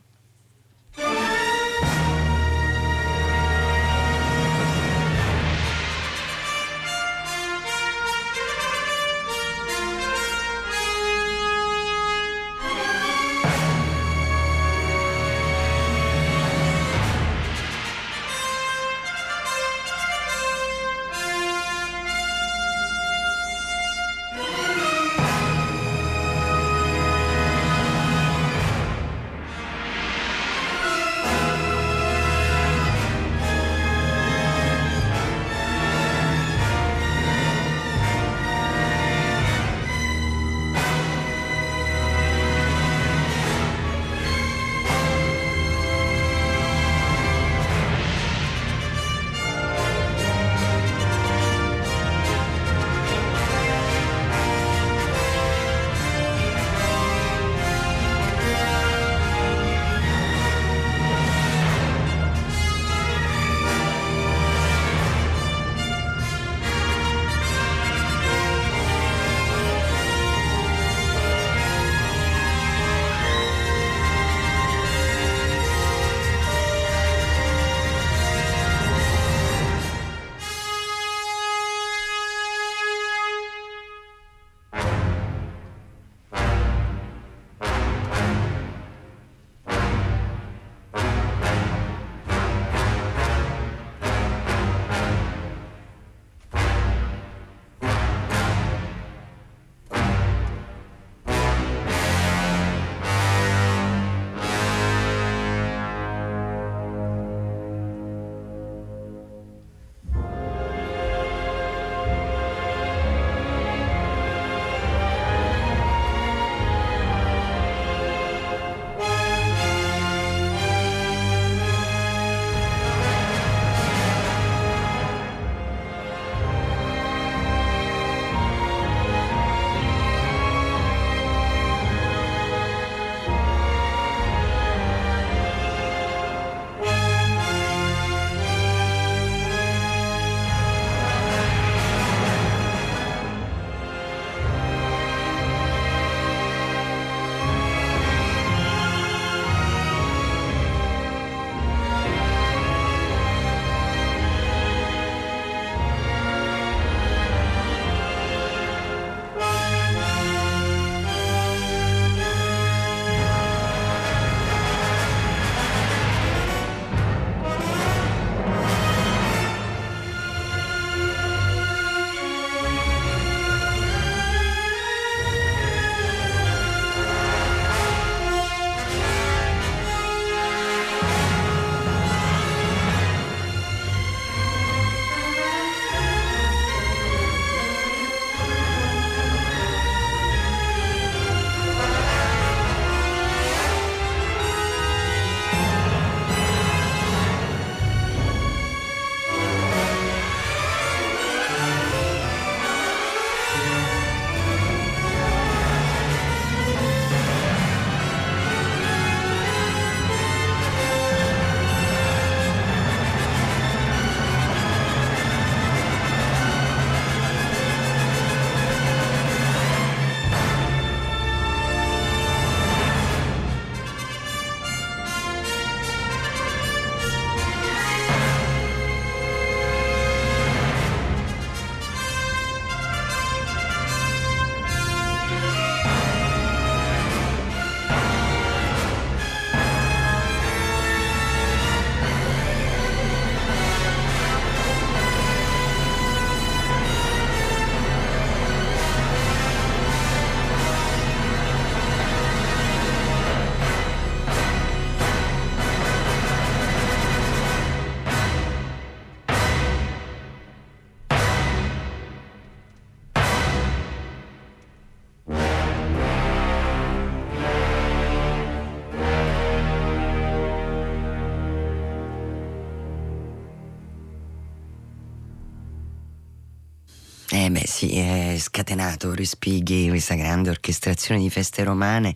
Beh 277.53 277.67
sì, 277.67 277.99
è 277.99 278.37
scatenato 278.39 279.15
Respighi, 279.15 279.89
questa 279.89 280.15
grande 280.15 280.49
orchestrazione 280.49 281.21
di 281.21 281.29
feste 281.29 281.63
romane, 281.63 282.15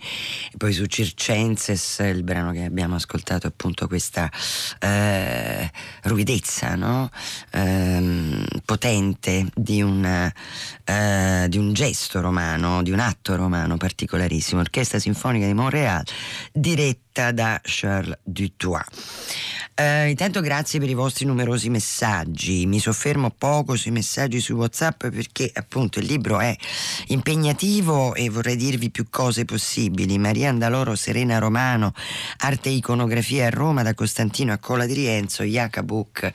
poi 0.56 0.72
su 0.72 0.86
Circenses, 0.86 1.98
il 1.98 2.22
brano 2.22 2.52
che 2.52 2.64
abbiamo 2.64 2.94
ascoltato 2.94 3.46
appunto 3.46 3.86
questa 3.86 4.30
eh, 4.80 5.70
ruvidezza 6.04 6.74
no? 6.74 7.10
eh, 7.50 8.44
potente 8.64 9.46
di 9.54 9.82
un, 9.82 10.04
eh, 10.04 11.46
di 11.48 11.58
un 11.58 11.72
gesto 11.74 12.20
romano, 12.20 12.82
di 12.82 12.90
un 12.90 12.98
atto 12.98 13.36
romano 13.36 13.76
particolarissimo, 13.76 14.60
Orchestra 14.60 14.98
Sinfonica 14.98 15.46
di 15.46 15.54
Montreal, 15.54 16.02
diretta 16.50 17.05
da 17.32 17.60
Charles 17.62 18.18
Dutoit. 18.22 18.84
Uh, 19.78 20.08
intanto 20.08 20.40
grazie 20.40 20.80
per 20.80 20.88
i 20.88 20.94
vostri 20.94 21.26
numerosi 21.26 21.68
messaggi, 21.68 22.64
mi 22.64 22.78
soffermo 22.78 23.28
poco 23.28 23.76
sui 23.76 23.90
messaggi 23.90 24.40
su 24.40 24.54
Whatsapp 24.54 25.08
perché 25.08 25.50
appunto 25.52 25.98
il 25.98 26.06
libro 26.06 26.40
è 26.40 26.56
impegnativo 27.08 28.14
e 28.14 28.30
vorrei 28.30 28.56
dirvi 28.56 28.90
più 28.90 29.08
cose 29.10 29.44
possibili. 29.44 30.16
Maria 30.16 30.48
Andaloro, 30.48 30.94
Serena 30.94 31.38
Romano, 31.38 31.92
Arte 32.38 32.70
e 32.70 32.72
Iconografia 32.72 33.48
a 33.48 33.50
Roma 33.50 33.82
da 33.82 33.92
Costantino 33.92 34.54
a 34.54 34.56
Cola 34.56 34.86
di 34.86 34.94
Rienzo, 34.94 35.42
Iacabook 35.42 36.32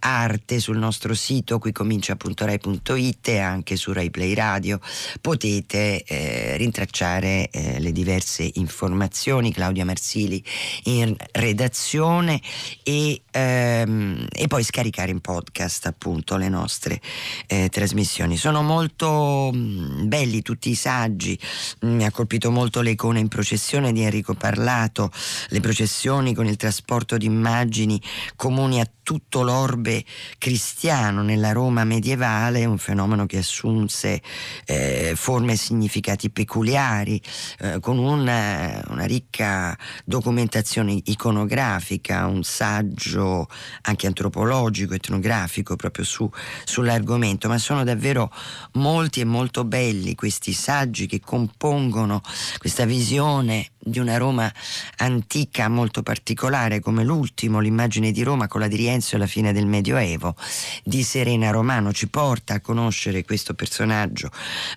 Arte 0.00 0.60
sul 0.60 0.76
nostro 0.76 1.14
sito 1.14 1.58
qui 1.58 1.72
comincia.rai.it 1.72 3.28
e 3.28 3.38
anche 3.38 3.76
su 3.76 3.92
Rai 3.92 4.10
Play 4.10 4.34
Radio 4.34 4.80
potete 5.20 6.02
eh, 6.02 6.56
rintracciare 6.58 7.48
eh, 7.50 7.80
le 7.80 7.92
diverse 7.92 8.50
informazioni. 8.54 9.52
Claudia 9.52 9.86
Marsili 10.22 10.42
in 10.84 11.14
redazione 11.32 12.40
e, 12.82 13.22
ehm, 13.30 14.26
e, 14.30 14.46
poi 14.46 14.62
scaricare 14.62 15.10
in 15.10 15.20
podcast 15.20 15.86
appunto 15.86 16.36
le 16.36 16.48
nostre 16.48 17.00
eh, 17.46 17.68
trasmissioni. 17.68 18.36
Sono 18.36 18.62
molto 18.62 19.50
mh, 19.52 19.58
mm, 19.58 20.08
belli 20.08 20.42
tutti 20.42 20.70
i 20.70 20.74
saggi, 20.74 21.38
mm, 21.84 21.94
mi 21.96 22.04
ha 22.04 22.10
colpito 22.10 22.50
molto 22.50 22.80
le 22.80 22.90
icone 22.90 23.20
in 23.20 23.28
processione 23.28 23.92
di 23.92 24.02
Enrico 24.02 24.34
Parlato, 24.34 25.10
le 25.48 25.60
processioni 25.60 26.34
con 26.34 26.46
il 26.46 26.56
trasporto 26.56 27.16
di 27.16 27.26
immagini 27.26 28.00
comuni 28.36 28.80
a 28.80 28.88
tutto 29.02 29.42
l'orbe 29.42 30.04
cristiano 30.38 31.22
nella 31.22 31.52
Roma 31.52 31.84
medievale, 31.84 32.64
un 32.64 32.78
fenomeno 32.78 33.26
che 33.26 33.38
assunse 33.38 34.22
eh, 34.64 35.12
forme 35.16 35.52
e 35.52 35.56
significati 35.56 36.30
peculiari, 36.30 37.20
eh, 37.58 37.80
con 37.80 37.98
una, 37.98 38.82
una, 38.88 39.04
ricca 39.04 39.76
documentazione 40.04 41.00
iconografica, 41.04 42.26
un 42.26 42.42
saggio 42.44 43.48
anche 43.82 44.06
antropologico, 44.06 44.94
etnografico 44.94 45.76
proprio 45.76 46.04
su, 46.04 46.30
sull'argomento, 46.64 47.48
ma 47.48 47.58
sono 47.58 47.84
davvero 47.84 48.32
molti 48.74 49.20
e 49.20 49.24
molto 49.24 49.64
belli 49.64 50.14
questi 50.14 50.52
saggi 50.52 51.06
che 51.06 51.20
compongono 51.20 52.20
questa 52.58 52.84
visione 52.84 53.71
di 53.84 53.98
una 53.98 54.16
Roma 54.16 54.52
antica 54.98 55.68
molto 55.68 56.02
particolare 56.02 56.78
come 56.78 57.02
l'ultimo, 57.02 57.58
l'immagine 57.58 58.12
di 58.12 58.22
Roma 58.22 58.46
con 58.46 58.60
la 58.60 58.68
di 58.68 58.76
Rienzo 58.76 59.16
alla 59.16 59.26
fine 59.26 59.52
del 59.52 59.66
Medioevo 59.66 60.36
di 60.84 61.02
Serena 61.02 61.50
Romano. 61.50 61.92
Ci 61.92 62.08
porta 62.08 62.54
a 62.54 62.60
conoscere 62.60 63.24
questo 63.24 63.54
personaggio 63.54 64.30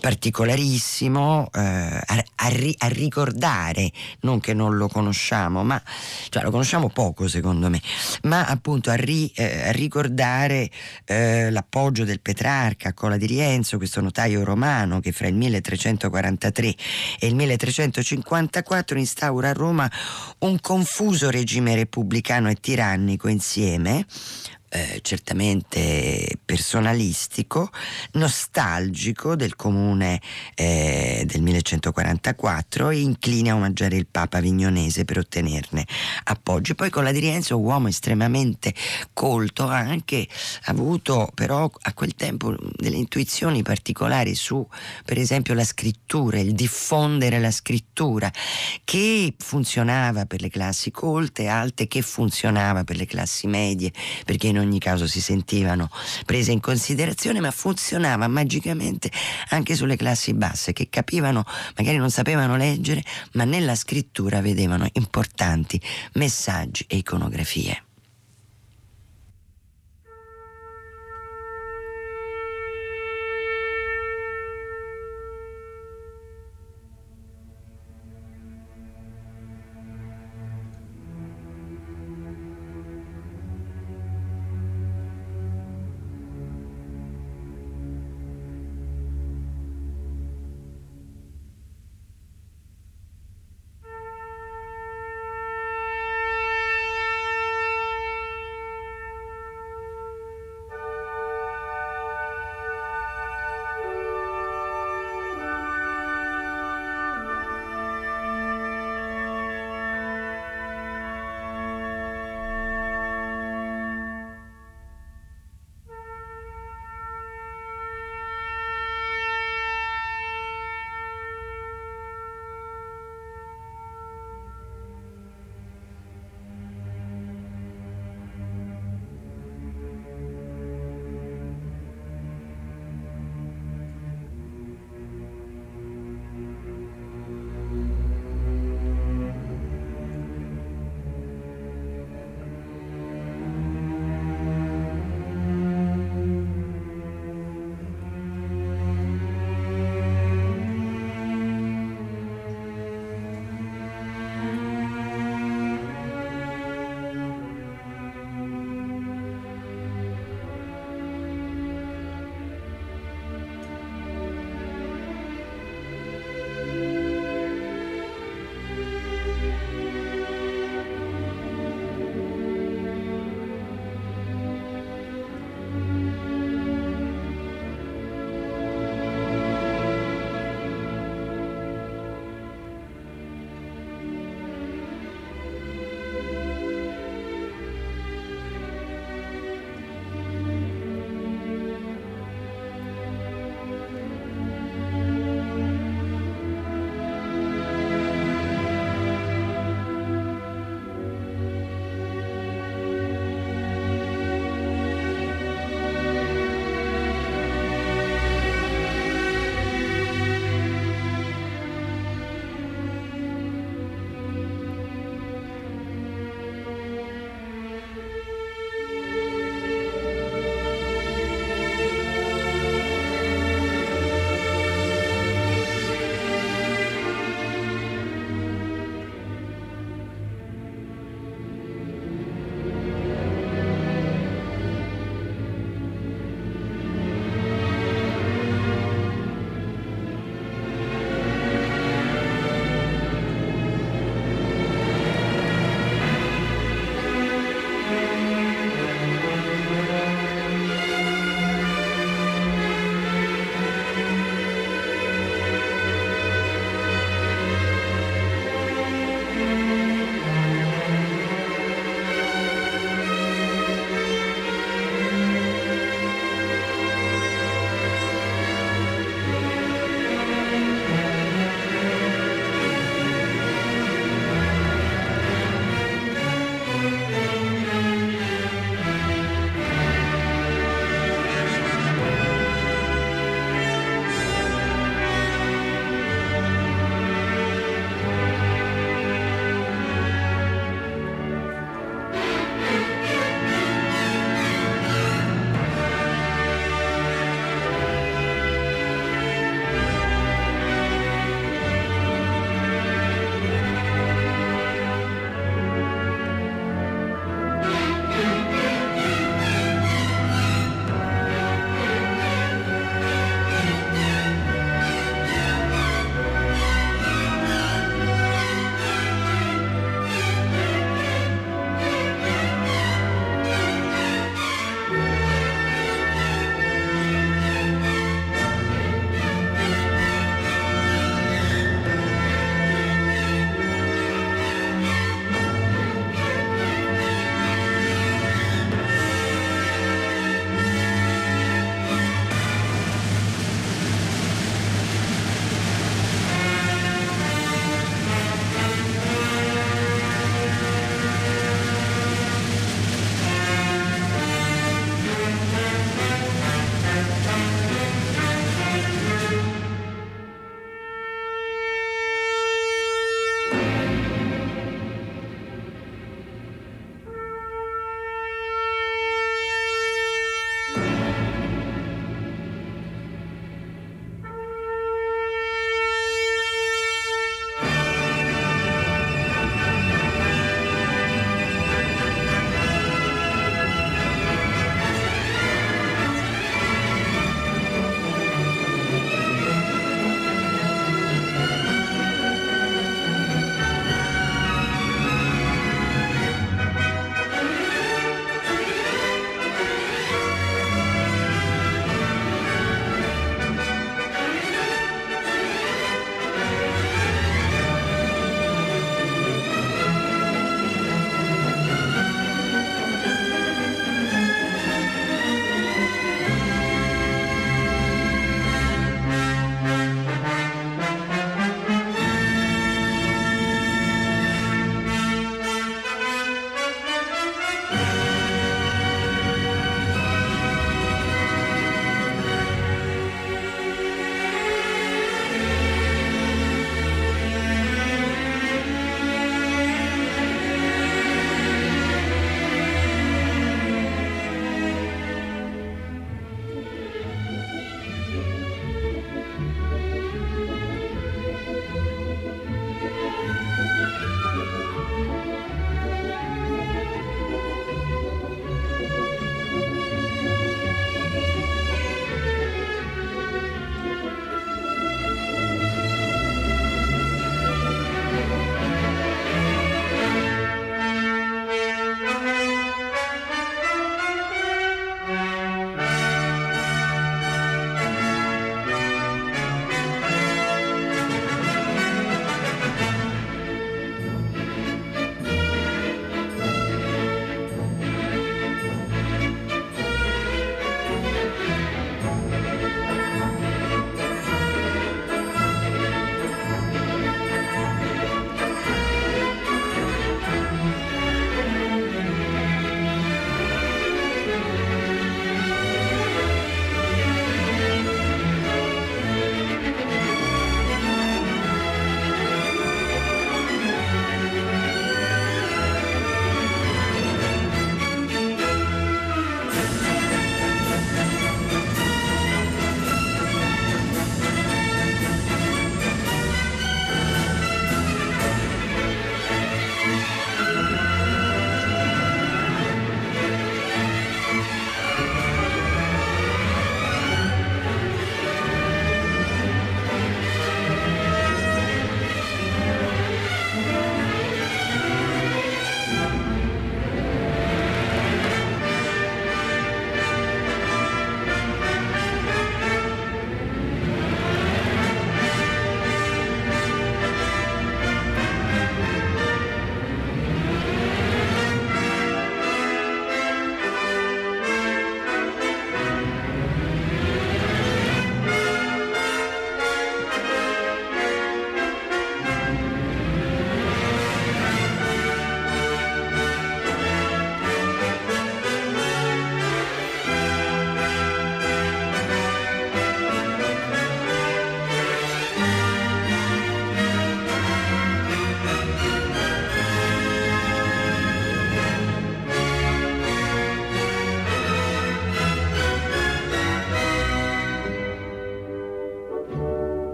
particolarissimo, 0.00 1.50
eh, 1.52 1.60
a, 1.60 2.24
a, 2.36 2.48
ri, 2.48 2.74
a, 2.78 2.88
ricordare, 2.88 3.92
non 4.20 4.40
che 4.40 4.54
non 4.54 4.76
lo 4.76 4.88
conosciamo, 4.88 5.62
ma 5.62 5.80
cioè 6.30 6.42
lo 6.42 6.50
conosciamo 6.50 6.88
poco 6.88 7.28
secondo 7.28 7.68
me, 7.68 7.80
ma 8.22 8.46
appunto 8.46 8.90
a, 8.90 8.94
ri, 8.94 9.30
eh, 9.34 9.68
a 9.68 9.72
ricordare 9.72 10.70
eh, 11.04 11.50
l'appoggio 11.50 12.04
del 12.04 12.20
Petrarca 12.20 12.88
a 12.88 12.94
Cola 12.94 13.18
di 13.18 13.26
Rienzo, 13.26 13.76
questo 13.76 14.00
notaio 14.00 14.42
romano 14.42 15.00
che 15.00 15.12
fra 15.12 15.26
il 15.26 15.34
1343 15.34 16.74
e 17.18 17.26
il 17.26 17.34
1354 17.34 18.85
1904 18.86 18.98
instaura 18.98 19.50
a 19.50 19.52
Roma 19.52 19.90
un 20.40 20.60
confuso 20.60 21.30
regime 21.30 21.74
repubblicano 21.74 22.48
e 22.48 22.54
tirannico 22.54 23.28
insieme, 23.28 24.06
eh, 24.76 25.00
certamente 25.02 26.38
personalistico, 26.44 27.70
nostalgico 28.12 29.34
del 29.34 29.56
comune 29.56 30.20
eh, 30.54 31.24
del 31.26 31.40
1144 31.40 32.90
e 32.90 33.00
incline 33.00 33.50
a 33.50 33.54
omaggiare 33.54 33.96
il 33.96 34.06
Papa 34.06 34.40
Vignonese 34.40 35.06
per 35.06 35.18
ottenerne 35.18 35.86
appoggio. 36.24 36.74
Poi 36.74 36.90
con 36.90 37.04
la 37.04 37.12
di 37.12 37.20
Rienzo, 37.20 37.58
uomo 37.58 37.88
estremamente 37.88 38.74
colto, 39.14 39.66
ha 39.66 39.78
anche 39.78 40.28
avuto 40.64 41.30
però 41.34 41.70
a 41.80 41.94
quel 41.94 42.14
tempo 42.14 42.54
delle 42.76 42.96
intuizioni 42.96 43.62
particolari 43.62 44.34
su 44.34 44.66
per 45.04 45.18
esempio 45.18 45.54
la 45.54 45.64
scrittura, 45.64 46.38
il 46.38 46.52
diffondere 46.52 47.38
la 47.38 47.50
scrittura 47.50 48.30
che 48.84 49.34
funzionava 49.38 50.26
per 50.26 50.42
le 50.42 50.50
classi 50.50 50.90
colte, 50.90 51.46
alte, 51.46 51.86
che 51.88 52.02
funzionava 52.02 52.84
per 52.84 52.96
le 52.96 53.06
classi 53.06 53.46
medie, 53.46 53.92
perché 54.24 54.48
in 54.48 54.58
ogni 54.58 54.65
caso 54.78 55.06
si 55.06 55.20
sentivano 55.20 55.88
prese 56.24 56.52
in 56.52 56.60
considerazione, 56.60 57.40
ma 57.40 57.50
funzionava 57.50 58.28
magicamente 58.28 59.10
anche 59.50 59.74
sulle 59.74 59.96
classi 59.96 60.34
basse 60.34 60.72
che 60.72 60.88
capivano, 60.88 61.44
magari 61.76 61.96
non 61.96 62.10
sapevano 62.10 62.56
leggere, 62.56 63.02
ma 63.32 63.44
nella 63.44 63.74
scrittura 63.74 64.40
vedevano 64.40 64.86
importanti 64.92 65.80
messaggi 66.12 66.84
e 66.88 66.96
iconografie. 66.96 67.85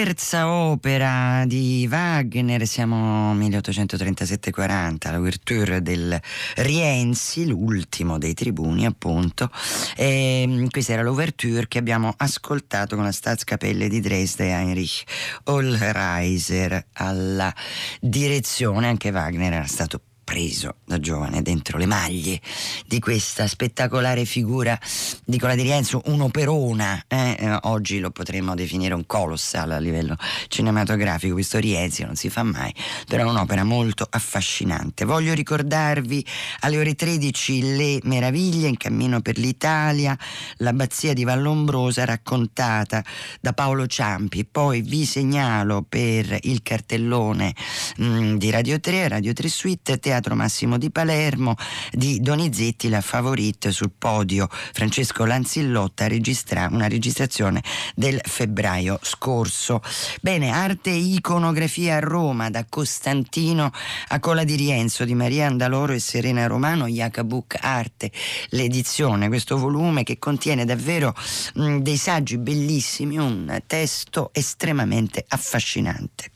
Terza 0.00 0.48
opera 0.48 1.42
di 1.44 1.84
Wagner, 1.90 2.64
siamo 2.68 3.34
1837-40, 3.34 5.10
l'ouverture 5.10 5.82
del 5.82 6.16
Rienzi, 6.54 7.48
l'ultimo 7.48 8.16
dei 8.16 8.32
tribuni 8.32 8.86
appunto. 8.86 9.50
E 9.96 10.42
ehm, 10.42 10.70
questa 10.70 10.92
era 10.92 11.02
l'ouverture 11.02 11.66
che 11.66 11.78
abbiamo 11.78 12.14
ascoltato 12.16 12.94
con 12.94 13.06
la 13.06 13.10
Staatskapelle 13.10 13.88
di 13.88 13.98
Dresde 13.98 14.52
Heinrich 14.52 15.02
Ollreiser 15.46 16.86
alla 16.92 17.52
direzione, 18.00 18.86
anche 18.86 19.10
Wagner 19.10 19.52
era 19.52 19.66
stato 19.66 20.00
preso 20.28 20.74
da 20.84 21.00
giovane 21.00 21.40
dentro 21.40 21.78
le 21.78 21.86
maglie 21.86 22.38
di 22.86 23.00
questa 23.00 23.46
spettacolare 23.46 24.26
figura 24.26 24.78
di 25.24 25.38
Nicola 25.38 25.54
di 25.54 25.62
Rienzo, 25.62 26.02
un'operona, 26.06 27.04
eh? 27.06 27.36
eh? 27.38 27.58
oggi 27.62 27.98
lo 27.98 28.10
potremmo 28.10 28.54
definire 28.54 28.92
un 28.92 29.06
colossal 29.06 29.70
a 29.70 29.78
livello 29.78 30.16
cinematografico, 30.48 31.32
questo 31.32 31.58
Rienzi 31.58 32.02
non 32.02 32.14
si 32.14 32.28
fa 32.28 32.42
mai, 32.42 32.74
però 33.06 33.24
è 33.24 33.30
un'opera 33.30 33.64
molto 33.64 34.06
affascinante. 34.10 35.06
Voglio 35.06 35.32
ricordarvi 35.32 36.26
alle 36.60 36.76
ore 36.76 36.94
13 36.94 37.76
Le 37.76 38.00
meraviglie 38.02 38.66
in 38.68 38.76
cammino 38.76 39.20
per 39.20 39.38
l'Italia, 39.38 40.18
l'abbazia 40.56 41.14
di 41.14 41.24
Vallombrosa 41.24 42.04
raccontata 42.04 43.02
da 43.40 43.52
Paolo 43.52 43.86
Ciampi, 43.86 44.44
poi 44.44 44.82
vi 44.82 45.06
segnalo 45.06 45.86
per 45.88 46.36
il 46.42 46.62
cartellone 46.62 47.54
mh, 47.96 48.04
mm, 48.04 48.36
di 48.36 48.50
Radio 48.50 48.80
3, 48.80 49.08
Radio 49.08 49.32
3 49.32 49.48
Suite, 49.48 49.98
Teatro 49.98 50.17
Teatro 50.18 50.34
Massimo 50.34 50.78
di 50.78 50.90
Palermo 50.90 51.54
di 51.92 52.20
Donizetti, 52.20 52.88
la 52.88 53.00
favorite 53.00 53.70
sul 53.70 53.92
podio 53.96 54.48
Francesco 54.50 55.24
Lanzillotta, 55.24 56.08
registra 56.08 56.68
una 56.72 56.88
registrazione 56.88 57.62
del 57.94 58.20
febbraio 58.24 58.98
scorso. 59.02 59.80
Bene, 60.20 60.50
arte 60.50 60.90
e 60.90 60.96
iconografia 60.96 61.96
a 61.96 62.00
Roma 62.00 62.50
da 62.50 62.66
Costantino 62.68 63.70
a 64.08 64.18
Cola 64.18 64.42
di 64.42 64.56
Rienzo 64.56 65.04
di 65.04 65.14
Maria 65.14 65.46
Andaloro 65.46 65.92
e 65.92 66.00
Serena 66.00 66.48
Romano, 66.48 66.88
Jacobuk 66.88 67.56
Arte, 67.60 68.10
l'edizione, 68.48 69.28
questo 69.28 69.56
volume 69.56 70.02
che 70.02 70.18
contiene 70.18 70.64
davvero 70.64 71.14
mh, 71.54 71.76
dei 71.78 71.96
saggi 71.96 72.38
bellissimi, 72.38 73.18
un 73.18 73.62
testo 73.68 74.30
estremamente 74.32 75.24
affascinante. 75.28 76.32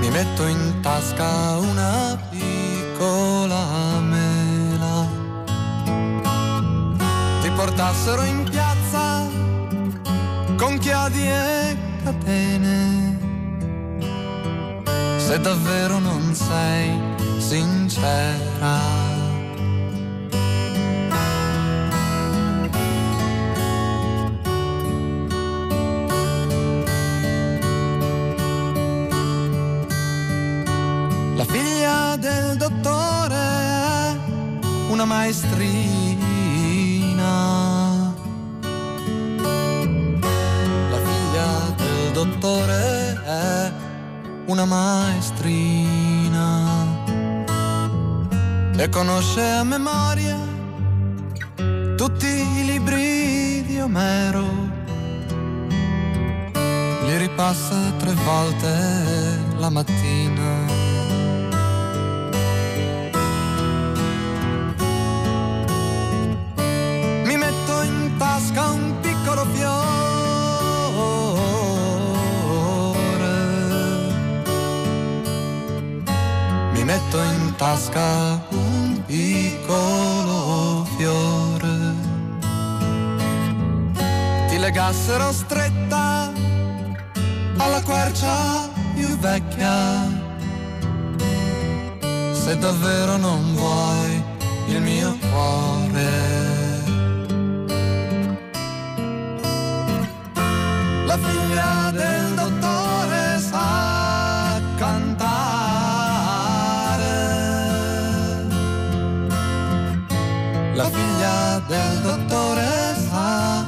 Mi 0.00 0.10
metto 0.10 0.46
in 0.46 0.80
tasca 0.82 1.58
una 1.58 2.18
piccola 2.30 4.00
mela. 4.00 5.08
Ti 7.40 7.50
portassero 7.50 8.24
in 8.24 8.44
piazza 8.44 9.26
con 10.56 10.78
chiadi 10.78 11.26
e 11.26 11.76
catene. 12.04 13.18
Se 15.16 15.40
davvero 15.40 15.98
non 15.98 16.34
sei 16.34 17.00
sincera. 17.38 19.13
Una 35.04 35.16
maestrina. 35.16 36.14
La 40.90 40.98
figlia 41.06 41.74
del 41.76 42.12
dottore 42.12 43.22
è 43.22 43.72
una 44.46 44.64
maestrina. 44.64 46.46
E 48.76 48.88
conosce 48.88 49.42
a 49.42 49.62
memoria 49.62 50.38
tutti 51.96 52.26
i 52.26 52.64
libri 52.64 53.62
di 53.66 53.80
Omero. 53.80 54.72
Li 57.04 57.16
ripassa 57.18 57.92
tre 57.98 58.14
volte 58.24 59.38
la 59.58 59.68
mattina. 59.68 60.03
Davvero 92.64 93.18
non 93.18 93.54
vuoi 93.54 94.24
il 94.68 94.80
mio 94.80 95.14
cuore. 95.30 96.52
la 101.04 101.18
figlia 101.18 101.90
del 101.90 102.34
dottore 102.34 103.38
sa 103.38 104.60
cantare. 104.78 105.12
La 110.72 110.88
figlia 110.88 111.60
del 111.68 112.00
dottore 112.00 112.96
sa 113.10 113.66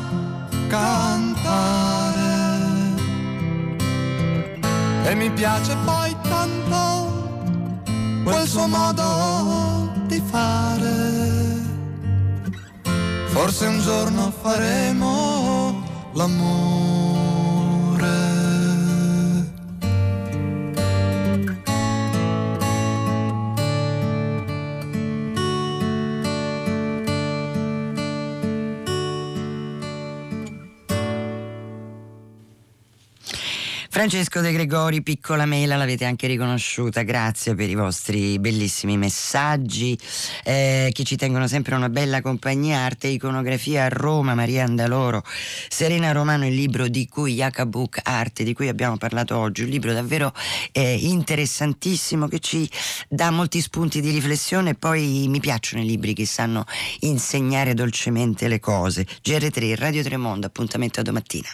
cantare. 0.69 2.35
E 5.05 5.15
mi 5.15 5.31
piace 5.31 5.77
poi 5.85 6.06
suo 8.57 8.69
modo 8.69 9.93
di 10.07 10.19
fare. 10.31 10.95
Forse 13.27 13.67
un 13.67 13.81
giorno 13.81 14.33
faremo 14.41 15.83
l'amore. 16.15 16.96
Francesco 33.97 34.43
De 34.43 34.53
Gregori, 34.53 35.03
piccola 35.03 35.47
mela, 35.47 35.77
l'avete 35.77 36.05
anche 36.05 36.27
riconosciuta, 36.27 37.01
grazie 37.01 37.55
per 37.55 37.71
i 37.71 37.75
vostri 37.75 38.39
bellissimi 38.39 38.99
messaggi. 38.99 39.99
Eh, 40.45 40.91
che 40.93 41.03
ci 41.03 41.17
tengono 41.17 41.49
sempre 41.49 41.77
una 41.77 41.89
bella 41.89 42.21
compagnia, 42.21 42.81
arte 42.81 43.07
e 43.07 43.13
iconografia 43.13 43.85
a 43.85 43.89
Roma, 43.89 44.35
Maria 44.35 44.65
Andaloro, 44.65 45.23
Serena 45.25 46.13
Romano, 46.13 46.47
il 46.47 46.55
libro 46.55 46.89
di 46.89 47.09
cui 47.09 47.33
Yakabuk 47.33 48.01
Arte, 48.03 48.45
di 48.45 48.53
cui 48.53 48.69
abbiamo 48.69 48.99
parlato 48.99 49.39
oggi, 49.39 49.63
un 49.63 49.71
libro 49.71 49.95
davvero 49.95 50.35
eh, 50.73 50.93
interessantissimo 51.01 52.29
che 52.29 52.41
ci 52.41 52.71
dà 53.09 53.31
molti 53.31 53.63
spunti 53.63 54.03
di 54.03 54.11
riflessione. 54.11 54.75
Poi 54.75 55.25
mi 55.29 55.41
piacciono 55.41 55.83
i 55.83 55.87
libri 55.87 56.13
che 56.13 56.27
sanno 56.27 56.67
insegnare 57.01 57.73
dolcemente 57.73 58.47
le 58.47 58.61
cose. 58.61 59.07
GR3, 59.25 59.75
Radio 59.75 60.03
Tremondo, 60.03 60.49
appuntamento 60.49 61.01
a 61.01 61.03
domattina. 61.03 61.49